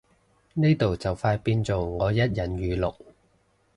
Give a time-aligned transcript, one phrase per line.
[0.55, 2.95] 呢度就快變做我一人語錄